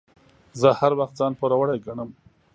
[0.59, 2.09] زه هر وخت ځان پوروړی ګڼم.